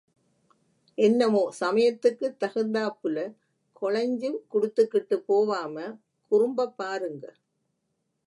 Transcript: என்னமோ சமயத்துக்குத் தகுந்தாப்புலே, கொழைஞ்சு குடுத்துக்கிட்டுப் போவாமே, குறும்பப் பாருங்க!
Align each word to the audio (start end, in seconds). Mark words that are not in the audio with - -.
என்னமோ 0.97 1.51
சமயத்துக்குத் 1.59 2.37
தகுந்தாப்புலே, 2.41 3.25
கொழைஞ்சு 3.81 4.29
குடுத்துக்கிட்டுப் 4.51 5.25
போவாமே, 5.27 5.87
குறும்பப் 6.31 6.77
பாருங்க! 6.77 7.25